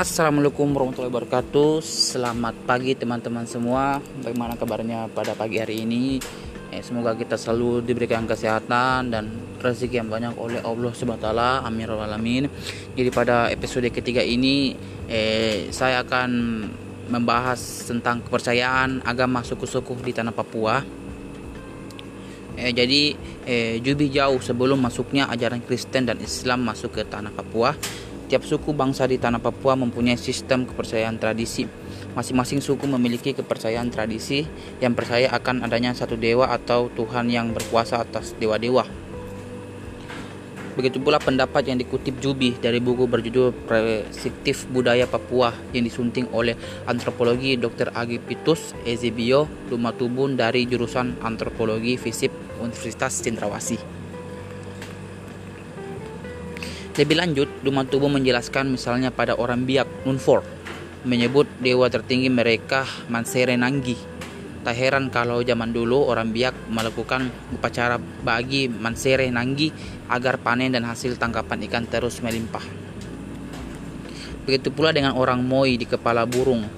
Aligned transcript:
Assalamualaikum 0.00 0.72
warahmatullahi 0.72 1.12
wabarakatuh. 1.12 1.84
Selamat 1.84 2.56
pagi 2.64 2.96
teman-teman 2.96 3.44
semua. 3.44 4.00
Bagaimana 4.24 4.56
kabarnya 4.56 5.12
pada 5.12 5.36
pagi 5.36 5.60
hari 5.60 5.84
ini? 5.84 6.16
Eh, 6.72 6.80
Semoga 6.80 7.12
kita 7.12 7.36
selalu 7.36 7.84
diberikan 7.84 8.24
kesehatan 8.24 9.12
Dan 9.12 9.28
rezeki 9.60 10.00
yang 10.00 10.08
banyak 10.08 10.32
oleh 10.40 10.64
Allah 10.64 10.96
SWT 10.96 11.28
Amin 11.68 11.84
Alamin. 11.92 12.48
Jadi 12.96 13.12
pada 13.12 13.52
episode 13.52 13.92
ketiga 13.92 14.24
ini 14.24 14.72
eh, 15.04 15.68
Saya 15.68 16.00
akan 16.00 16.30
membahas 17.12 17.60
tentang 17.84 18.24
kepercayaan 18.24 19.04
agama 19.04 19.44
suku-suku 19.44 20.00
di 20.00 20.16
tanah 20.16 20.32
Papua. 20.32 20.80
Eh, 22.56 22.72
Jadi 22.72 23.12
eh, 23.44 23.76
lebih 23.84 24.08
jauh 24.08 24.40
sebelum 24.40 24.80
masuknya 24.80 25.28
ajaran 25.28 25.60
Kristen 25.60 26.08
dan 26.08 26.16
Islam 26.24 26.64
masuk 26.64 26.96
ke 26.96 27.04
tanah 27.04 27.36
Papua 27.36 27.76
Tiap 28.30 28.46
suku 28.46 28.70
bangsa 28.70 29.10
di 29.10 29.18
tanah 29.18 29.42
Papua 29.42 29.74
mempunyai 29.74 30.14
sistem 30.14 30.62
kepercayaan 30.62 31.18
tradisi. 31.18 31.66
Masing-masing 32.14 32.62
suku 32.62 32.86
memiliki 32.86 33.34
kepercayaan 33.34 33.90
tradisi 33.90 34.46
yang 34.78 34.94
percaya 34.94 35.34
akan 35.34 35.66
adanya 35.66 35.90
satu 35.90 36.14
dewa 36.14 36.46
atau 36.46 36.86
Tuhan 36.94 37.26
yang 37.26 37.50
berkuasa 37.50 37.98
atas 37.98 38.38
dewa-dewa. 38.38 38.86
Begitu 40.78 41.02
pula 41.02 41.18
pendapat 41.18 41.74
yang 41.74 41.82
dikutip 41.82 42.22
Jubi 42.22 42.54
dari 42.54 42.78
buku 42.78 43.10
berjudul 43.10 43.50
Perspektif 43.66 44.70
Budaya 44.70 45.10
Papua 45.10 45.50
yang 45.74 45.82
disunting 45.82 46.30
oleh 46.30 46.54
antropologi 46.86 47.58
Dr. 47.58 47.90
Agipitus 47.90 48.78
Ezebio 48.86 49.50
Lumatubun 49.74 50.38
dari 50.38 50.70
jurusan 50.70 51.18
Antropologi 51.26 51.98
Fisip 51.98 52.30
Universitas 52.62 53.26
Cendrawasih. 53.26 53.82
Lebih 57.00 57.16
lanjut, 57.16 57.48
Duma 57.64 57.88
Tubuh 57.88 58.12
menjelaskan 58.12 58.76
misalnya 58.76 59.08
pada 59.08 59.32
orang 59.32 59.64
biak 59.64 60.04
Nunfor 60.04 60.44
menyebut 61.08 61.48
dewa 61.56 61.88
tertinggi 61.88 62.28
mereka 62.28 62.84
Mansere 63.08 63.56
Nanggi. 63.56 63.96
Tak 64.60 64.76
heran 64.76 65.08
kalau 65.08 65.40
zaman 65.40 65.72
dulu 65.72 66.04
orang 66.04 66.28
biak 66.28 66.52
melakukan 66.68 67.32
upacara 67.56 67.96
bagi 67.96 68.68
Mansere 68.68 69.32
Nanggi 69.32 69.72
agar 70.12 70.44
panen 70.44 70.76
dan 70.76 70.84
hasil 70.84 71.16
tangkapan 71.16 71.64
ikan 71.72 71.88
terus 71.88 72.20
melimpah. 72.20 72.68
Begitu 74.44 74.68
pula 74.68 74.92
dengan 74.92 75.16
orang 75.16 75.40
Moi 75.40 75.80
di 75.80 75.88
Kepala 75.88 76.28
Burung, 76.28 76.68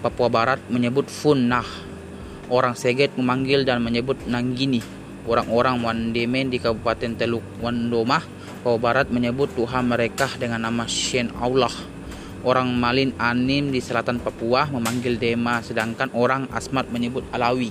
Papua 0.00 0.32
Barat 0.32 0.60
menyebut 0.72 1.12
Fun 1.12 1.52
Nah. 1.52 1.68
Orang 2.48 2.80
Seget 2.80 3.12
memanggil 3.20 3.68
dan 3.68 3.84
menyebut 3.84 4.24
Nanggini. 4.24 4.80
Orang-orang 5.28 5.84
Wandemen 5.84 6.48
di 6.48 6.56
Kabupaten 6.64 7.12
Teluk 7.20 7.44
Wandomah 7.60 8.35
Papua 8.56 8.80
Barat 8.80 9.06
menyebut 9.12 9.52
Tuhan 9.52 9.84
mereka 9.84 10.26
dengan 10.40 10.64
nama 10.64 10.88
Shen 10.88 11.28
Allah. 11.36 11.72
Orang 12.40 12.72
Malin 12.72 13.12
Anim 13.20 13.68
di 13.68 13.84
selatan 13.84 14.16
Papua 14.16 14.70
memanggil 14.72 15.20
Dema, 15.20 15.60
sedangkan 15.60 16.08
orang 16.16 16.48
Asmat 16.48 16.88
menyebut 16.88 17.22
Alawi. 17.36 17.68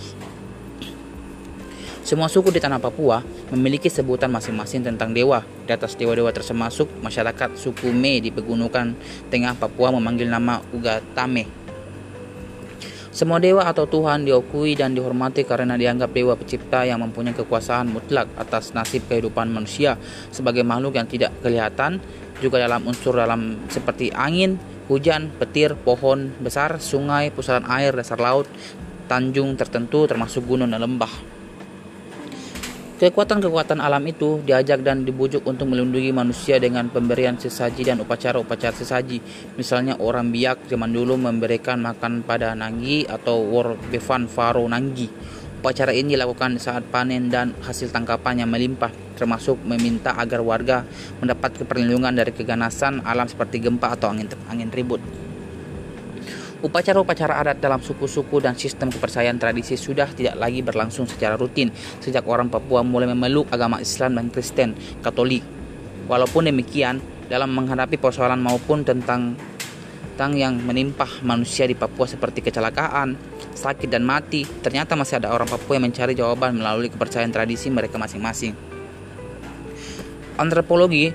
Semua 2.06 2.30
suku 2.30 2.54
di 2.54 2.62
tanah 2.62 2.78
Papua 2.78 3.26
memiliki 3.50 3.90
sebutan 3.90 4.30
masing-masing 4.30 4.86
tentang 4.86 5.10
dewa. 5.10 5.42
Di 5.66 5.74
atas 5.74 5.98
dewa-dewa 5.98 6.30
termasuk 6.30 6.86
masyarakat 7.02 7.58
suku 7.58 7.90
Me 7.90 8.22
di 8.22 8.30
pegunungan 8.30 8.94
tengah 9.34 9.58
Papua 9.58 9.90
memanggil 9.90 10.30
nama 10.30 10.62
Ugatame 10.70 11.65
semua 13.16 13.40
dewa 13.40 13.64
atau 13.64 13.88
Tuhan 13.88 14.28
diakui 14.28 14.76
dan 14.76 14.92
dihormati 14.92 15.48
karena 15.48 15.80
dianggap 15.80 16.12
dewa 16.12 16.36
pencipta 16.36 16.84
yang 16.84 17.00
mempunyai 17.00 17.32
kekuasaan 17.32 17.88
mutlak 17.88 18.28
atas 18.36 18.76
nasib 18.76 19.08
kehidupan 19.08 19.56
manusia 19.56 19.96
sebagai 20.36 20.68
makhluk 20.68 21.00
yang 21.00 21.08
tidak 21.08 21.32
kelihatan 21.40 22.04
juga 22.44 22.60
dalam 22.60 22.84
unsur 22.84 23.16
dalam 23.16 23.72
seperti 23.72 24.12
angin, 24.12 24.60
hujan, 24.92 25.32
petir, 25.32 25.80
pohon 25.80 26.36
besar, 26.44 26.76
sungai, 26.84 27.32
pusaran 27.32 27.64
air, 27.72 27.96
dasar 27.96 28.20
laut, 28.20 28.52
tanjung 29.08 29.56
tertentu 29.56 30.12
termasuk 30.12 30.44
gunung 30.44 30.76
dan 30.76 30.84
lembah. 30.84 31.16
Kekuatan-kekuatan 32.96 33.84
alam 33.84 34.00
itu 34.08 34.40
diajak 34.48 34.80
dan 34.80 35.04
dibujuk 35.04 35.44
untuk 35.44 35.68
melindungi 35.68 36.16
manusia 36.16 36.56
dengan 36.64 36.88
pemberian 36.88 37.36
sesaji 37.36 37.84
dan 37.84 38.00
upacara-upacara 38.00 38.72
sesaji. 38.72 39.20
Misalnya 39.60 40.00
orang 40.00 40.32
biak 40.32 40.72
zaman 40.72 40.96
dulu 40.96 41.20
memberikan 41.20 41.84
makan 41.84 42.24
pada 42.24 42.56
Nanggi 42.56 43.04
atau 43.04 43.44
War 43.52 43.76
Bevan 43.92 44.32
Faro 44.32 44.64
Nanggi. 44.72 45.12
Upacara 45.60 45.92
ini 45.92 46.16
dilakukan 46.16 46.56
saat 46.56 46.88
panen 46.88 47.28
dan 47.28 47.52
hasil 47.68 47.92
tangkapan 47.92 48.48
yang 48.48 48.50
melimpah, 48.56 48.96
termasuk 49.20 49.60
meminta 49.68 50.16
agar 50.16 50.40
warga 50.40 50.88
mendapat 51.20 51.68
perlindungan 51.68 52.16
dari 52.16 52.32
keganasan 52.32 53.04
alam 53.04 53.28
seperti 53.28 53.60
gempa 53.60 53.92
atau 53.92 54.08
angin, 54.08 54.32
angin 54.48 54.72
ribut. 54.72 55.25
Upacara-upacara 56.64 57.36
adat 57.44 57.60
dalam 57.60 57.84
suku-suku 57.84 58.40
dan 58.40 58.56
sistem 58.56 58.88
kepercayaan 58.88 59.36
tradisi 59.36 59.76
sudah 59.76 60.08
tidak 60.16 60.40
lagi 60.40 60.64
berlangsung 60.64 61.04
secara 61.04 61.36
rutin 61.36 61.68
sejak 62.00 62.24
orang 62.24 62.48
Papua 62.48 62.80
mulai 62.80 63.12
memeluk 63.12 63.52
agama 63.52 63.84
Islam 63.84 64.16
dan 64.16 64.32
Kristen 64.32 64.72
Katolik. 65.04 65.44
Walaupun 66.08 66.48
demikian, 66.48 67.04
dalam 67.28 67.52
menghadapi 67.52 67.98
persoalan 67.98 68.40
maupun 68.40 68.86
tentang 68.86 69.36
tentang 70.16 70.32
yang 70.40 70.56
menimpa 70.64 71.04
manusia 71.28 71.68
di 71.68 71.76
Papua 71.76 72.08
seperti 72.08 72.40
kecelakaan, 72.40 73.20
sakit 73.52 73.92
dan 73.92 74.08
mati, 74.08 74.48
ternyata 74.48 74.96
masih 74.96 75.20
ada 75.20 75.36
orang 75.36 75.44
Papua 75.44 75.76
yang 75.76 75.92
mencari 75.92 76.16
jawaban 76.16 76.56
melalui 76.56 76.88
kepercayaan 76.88 77.36
tradisi 77.36 77.68
mereka 77.68 78.00
masing-masing. 78.00 78.56
Antropologi 80.40 81.12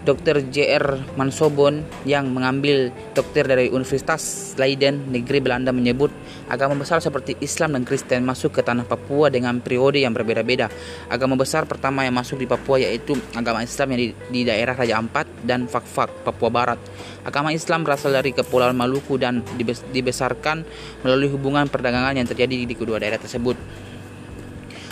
Dr. 0.00 0.48
J.R. 0.48 1.16
Mansobon 1.20 1.84
yang 2.08 2.32
mengambil 2.32 2.88
dokter 3.12 3.44
dari 3.44 3.68
Universitas 3.68 4.52
Leiden 4.56 5.12
negeri 5.12 5.44
Belanda 5.44 5.76
menyebut 5.76 6.08
agama 6.48 6.72
besar 6.74 7.04
seperti 7.04 7.36
Islam 7.44 7.76
dan 7.76 7.84
Kristen 7.84 8.24
masuk 8.24 8.56
ke 8.56 8.62
tanah 8.64 8.88
Papua 8.88 9.28
dengan 9.28 9.60
periode 9.60 10.00
yang 10.00 10.16
berbeda-beda. 10.16 10.72
Agama 11.12 11.36
besar 11.36 11.68
pertama 11.68 12.02
yang 12.08 12.16
masuk 12.16 12.40
di 12.40 12.48
Papua 12.48 12.80
yaitu 12.80 13.12
agama 13.36 13.60
Islam 13.60 13.92
yang 13.92 14.00
di, 14.00 14.08
di 14.32 14.40
daerah 14.48 14.72
Raja 14.72 14.96
Ampat 14.96 15.28
dan 15.44 15.68
Fakfak, 15.68 16.24
Papua 16.24 16.48
Barat. 16.48 16.80
Agama 17.22 17.52
Islam 17.52 17.84
berasal 17.84 18.16
dari 18.16 18.32
Kepulauan 18.32 18.74
Maluku 18.74 19.20
dan 19.20 19.44
dibesarkan 19.92 20.64
melalui 21.04 21.28
hubungan 21.28 21.68
perdagangan 21.68 22.16
yang 22.16 22.24
terjadi 22.24 22.64
di 22.64 22.74
kedua 22.74 22.96
daerah 22.96 23.20
tersebut. 23.20 23.56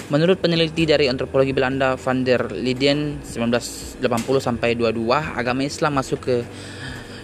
Menurut 0.09 0.41
peneliti 0.41 0.89
dari 0.89 1.05
antropologi 1.05 1.53
Belanda 1.53 1.93
van 2.01 2.25
der 2.25 2.49
Linden 2.49 3.21
1980 3.29 4.01
sampai 4.41 4.73
22, 4.73 5.05
agama 5.13 5.61
Islam 5.61 6.01
masuk 6.01 6.25
ke 6.25 6.37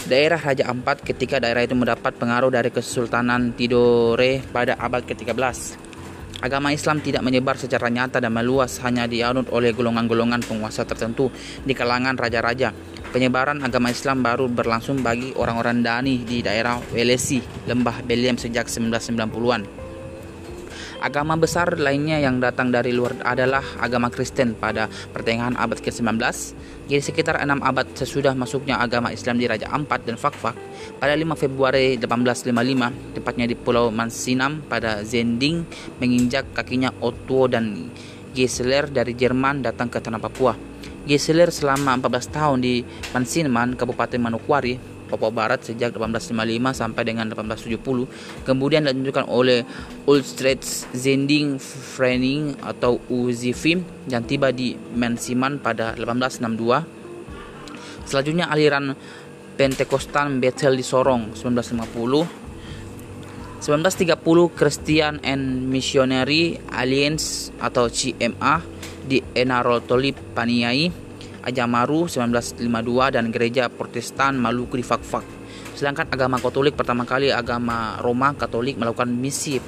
daerah 0.04 0.36
Raja 0.36 0.68
Ampat 0.68 1.00
ketika 1.00 1.40
daerah 1.40 1.64
itu 1.64 1.72
mendapat 1.72 2.12
pengaruh 2.20 2.52
dari 2.52 2.68
Kesultanan 2.68 3.56
Tidore 3.56 4.44
pada 4.52 4.76
abad 4.76 5.00
ke-13. 5.00 5.80
Agama 6.44 6.76
Islam 6.76 7.00
tidak 7.00 7.24
menyebar 7.24 7.56
secara 7.56 7.88
nyata 7.88 8.20
dan 8.20 8.36
meluas 8.36 8.76
hanya 8.84 9.08
dianut 9.08 9.48
oleh 9.48 9.72
golongan-golongan 9.72 10.44
penguasa 10.44 10.84
tertentu 10.84 11.32
di 11.64 11.72
kalangan 11.72 12.20
raja-raja. 12.20 12.68
Penyebaran 13.16 13.64
agama 13.64 13.88
Islam 13.88 14.20
baru 14.20 14.44
berlangsung 14.52 15.00
bagi 15.00 15.32
orang-orang 15.40 15.80
Dani 15.80 16.20
di 16.20 16.44
daerah 16.44 16.76
Welesi, 16.92 17.40
Lembah 17.64 18.04
Belem 18.04 18.36
sejak 18.36 18.68
1990-an. 18.68 19.83
Agama 21.02 21.34
besar 21.34 21.74
lainnya 21.78 22.20
yang 22.22 22.38
datang 22.38 22.70
dari 22.70 22.94
luar 22.94 23.18
adalah 23.26 23.62
agama 23.80 24.12
Kristen 24.12 24.54
pada 24.54 24.86
pertengahan 25.10 25.58
abad 25.58 25.80
ke-19. 25.80 26.20
Jadi 26.84 27.00
sekitar 27.00 27.40
6 27.40 27.64
abad 27.64 27.86
sesudah 27.96 28.36
masuknya 28.36 28.76
agama 28.76 29.08
Islam 29.08 29.40
di 29.40 29.48
Raja 29.48 29.72
Ampat 29.72 30.04
dan 30.04 30.20
Fakfak 30.20 30.52
pada 31.00 31.14
5 31.16 31.24
Februari 31.34 31.96
1855 31.96 33.16
tepatnya 33.16 33.46
di 33.48 33.56
Pulau 33.56 33.88
Mansinam 33.88 34.60
pada 34.68 35.00
Zending 35.00 35.64
menginjak 35.96 36.52
kakinya 36.52 36.92
Otto 37.00 37.48
dan 37.48 37.88
Geisler 38.34 38.90
dari 38.90 39.16
Jerman 39.16 39.64
datang 39.64 39.88
ke 39.88 40.02
tanah 40.02 40.20
Papua. 40.20 40.74
Geisler 41.04 41.52
selama 41.52 42.00
14 42.00 42.32
tahun 42.32 42.58
di 42.64 42.80
Mansinman, 43.12 43.76
Kabupaten 43.76 44.16
Manokwari, 44.16 44.93
Papua 45.06 45.30
Barat 45.30 45.62
sejak 45.62 45.94
1855 45.94 46.34
sampai 46.74 47.02
dengan 47.04 47.28
1870 47.30 48.48
kemudian 48.48 48.88
dilanjutkan 48.88 49.28
oleh 49.28 49.62
Ulstretz 50.08 50.88
Zending 50.96 51.60
Frening 51.60 52.56
atau 52.64 52.98
Uzifim 53.12 53.84
yang 54.08 54.24
tiba 54.24 54.50
di 54.50 54.74
Mensiman 54.74 55.60
pada 55.60 55.92
1862 55.96 58.08
selanjutnya 58.08 58.50
aliran 58.50 58.96
Pentekostan 59.54 60.42
Bethel 60.42 60.74
di 60.74 60.82
Sorong 60.82 61.38
1950 61.38 62.44
1930 63.64 64.52
Christian 64.52 65.16
and 65.24 65.72
Missionary 65.72 66.60
Alliance 66.68 67.48
atau 67.56 67.88
CMA 67.88 68.60
di 69.04 69.20
Enarotoli 69.32 70.12
Paniai 70.12 71.03
Ajamaru 71.44 72.08
1952 72.08 73.14
dan 73.14 73.28
gereja 73.28 73.68
Protestan 73.68 74.40
Maluku 74.40 74.80
di 74.80 74.84
Fakfak. 74.84 75.22
Sedangkan 75.76 76.08
agama 76.08 76.40
Katolik 76.40 76.72
pertama 76.72 77.04
kali 77.04 77.28
agama 77.28 78.00
Roma 78.00 78.32
Katolik 78.32 78.80
melakukan 78.80 79.12
misi 79.12 79.60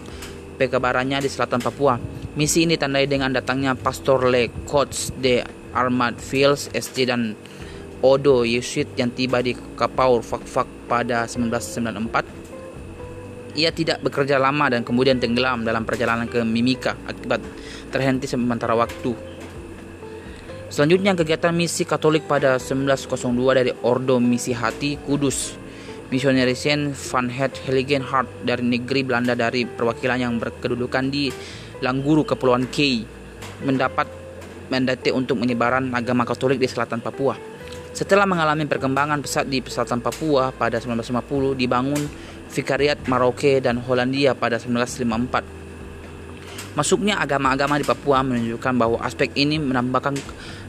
pekabarannya 0.56 1.20
di 1.20 1.28
selatan 1.28 1.60
Papua. 1.60 2.00
Misi 2.36 2.64
ini 2.64 2.80
tandai 2.80 3.04
dengan 3.04 3.32
datangnya 3.36 3.76
Pastor 3.76 4.32
Le 4.32 4.48
Coates 4.64 5.12
de 5.20 5.44
Armad 5.76 6.16
Fields 6.16 6.72
SC 6.72 7.04
dan 7.04 7.36
Odo 8.00 8.48
Yesuit 8.48 8.96
yang 8.96 9.12
tiba 9.12 9.44
di 9.44 9.52
Kapaur 9.76 10.24
Fakfak 10.24 10.88
pada 10.88 11.28
1994 11.28 12.46
ia 13.56 13.72
tidak 13.72 14.04
bekerja 14.04 14.36
lama 14.36 14.68
dan 14.68 14.84
kemudian 14.84 15.16
tenggelam 15.16 15.64
dalam 15.64 15.88
perjalanan 15.88 16.28
ke 16.28 16.44
Mimika 16.44 16.92
akibat 17.08 17.40
terhenti 17.88 18.28
sementara 18.28 18.76
waktu. 18.76 19.35
Selanjutnya 20.66 21.14
kegiatan 21.14 21.54
misi 21.54 21.86
Katolik 21.86 22.26
pada 22.26 22.58
1902 22.58 23.54
dari 23.54 23.70
Ordo 23.86 24.18
Misi 24.18 24.50
Hati 24.50 24.98
Kudus. 24.98 25.54
Misionarisen 26.10 26.90
van 26.90 27.30
Het 27.30 27.54
Hart 28.02 28.26
dari 28.42 28.62
negeri 28.66 29.06
Belanda 29.06 29.38
dari 29.38 29.62
perwakilan 29.62 30.18
yang 30.18 30.34
berkedudukan 30.42 31.06
di 31.06 31.30
Langguru 31.82 32.26
Kepulauan 32.26 32.66
Kei 32.70 33.06
mendapat 33.62 34.10
mandate 34.66 35.14
untuk 35.14 35.38
menyebaran 35.38 35.86
agama 35.94 36.26
Katolik 36.26 36.58
di 36.58 36.66
selatan 36.66 36.98
Papua. 36.98 37.38
Setelah 37.94 38.26
mengalami 38.26 38.66
perkembangan 38.66 39.22
pesat 39.22 39.46
di 39.46 39.62
selatan 39.62 40.02
Papua 40.02 40.50
pada 40.50 40.82
1950 40.82 41.58
dibangun 41.62 42.02
Vikariat 42.50 43.06
Maroke 43.06 43.62
dan 43.62 43.78
Hollandia 43.86 44.34
pada 44.34 44.58
1954. 44.58 45.65
Masuknya 46.76 47.16
agama-agama 47.16 47.80
di 47.80 47.88
Papua 47.88 48.20
menunjukkan 48.20 48.74
bahwa 48.76 49.00
aspek 49.00 49.32
ini 49.32 49.56
menambahkan 49.56 50.12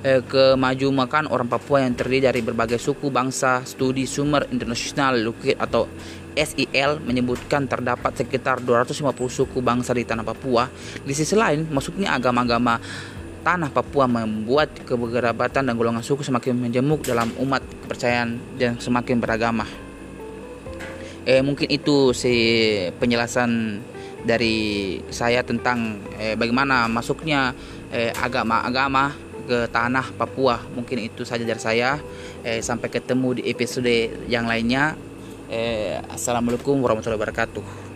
eh, 0.07 0.23
kemajumakan 0.23 1.27
orang 1.27 1.51
Papua 1.51 1.83
yang 1.83 1.99
terdiri 1.99 2.31
dari 2.31 2.39
berbagai 2.39 2.79
suku 2.79 3.11
bangsa. 3.11 3.67
Studi 3.67 4.07
Sumber 4.07 4.47
International 4.47 5.19
Lukit 5.19 5.59
atau 5.59 5.83
SIL 6.31 7.03
menyebutkan 7.03 7.67
terdapat 7.67 8.23
sekitar 8.23 8.63
250 8.63 9.03
suku 9.27 9.59
bangsa 9.59 9.91
di 9.91 10.07
tanah 10.07 10.23
Papua. 10.23 10.71
Di 11.03 11.11
sisi 11.11 11.35
lain, 11.35 11.67
masuknya 11.67 12.15
agama-agama 12.15 12.79
tanah 13.43 13.67
Papua 13.75 14.07
membuat 14.07 14.87
keberabatan 14.87 15.67
dan 15.67 15.75
golongan 15.75 16.07
suku 16.07 16.23
semakin 16.23 16.55
menjemuk 16.55 17.03
dalam 17.03 17.35
umat 17.43 17.59
kepercayaan 17.83 18.39
dan 18.55 18.79
semakin 18.79 19.19
beragama 19.19 19.67
eh, 21.27 21.43
mungkin 21.43 21.67
itu 21.67 22.15
si 22.15 22.33
penjelasan 22.95 23.83
dari 24.25 24.97
saya 25.13 25.43
tentang 25.45 26.01
eh, 26.17 26.33
bagaimana 26.33 26.89
masuknya 26.89 27.53
eh, 27.91 28.11
agama-agama 28.15 29.27
ke 29.47 29.71
tanah 29.71 30.11
Papua. 30.19 30.59
Mungkin 30.75 31.07
itu 31.07 31.23
saja 31.23 31.47
dari 31.47 31.61
saya. 31.61 32.01
Eh, 32.43 32.59
sampai 32.59 32.91
ketemu 32.91 33.39
di 33.39 33.43
episode 33.47 34.27
yang 34.27 34.45
lainnya. 34.45 34.99
Eh, 35.47 35.95
Assalamualaikum 36.11 36.75
warahmatullahi 36.83 37.19
wabarakatuh. 37.19 37.86